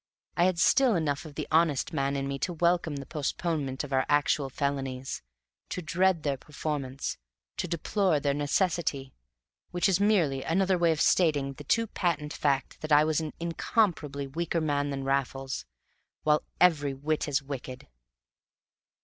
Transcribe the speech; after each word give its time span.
I 0.35 0.45
had 0.45 0.57
still 0.57 0.95
enough 0.95 1.25
of 1.25 1.35
the 1.35 1.47
honest 1.51 1.93
man 1.93 2.15
in 2.15 2.27
me 2.27 2.39
to 2.39 2.53
welcome 2.53 2.95
the 2.95 3.05
postponement 3.05 3.83
of 3.83 3.93
our 3.93 4.03
actual 4.09 4.49
felonies, 4.49 5.21
to 5.69 5.83
dread 5.83 6.23
their 6.23 6.37
performance, 6.37 7.19
to 7.57 7.67
deplore 7.67 8.19
their 8.19 8.33
necessity: 8.33 9.13
which 9.69 9.87
is 9.87 9.99
merely 9.99 10.41
another 10.41 10.75
way 10.75 10.91
of 10.91 11.01
stating 11.01 11.53
the 11.53 11.63
too 11.63 11.85
patent 11.85 12.33
fact 12.33 12.81
that 12.81 12.91
I 12.91 13.03
was 13.03 13.19
an 13.21 13.33
incomparably 13.39 14.25
weaker 14.25 14.59
man 14.59 14.89
than 14.89 15.03
Raffles, 15.03 15.67
while 16.23 16.41
every 16.59 16.95
whit 16.95 17.27
as 17.27 17.43
wicked. 17.43 17.87